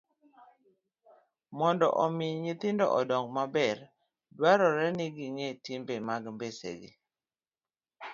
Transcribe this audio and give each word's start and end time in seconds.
Mondo 1.57 1.87
omi 2.03 2.25
nyithindo 2.43 2.85
odong 2.99 3.27
maber, 3.35 3.77
dwarore 4.35 4.87
ni 4.97 5.07
ging'e 5.15 5.49
timbe 5.63 5.95
mag 6.07 6.23
mbesegi. 6.35 6.91